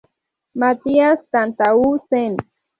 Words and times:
Mathias 0.61 1.19
Tantau 1.33 1.87
sen. 2.09 2.31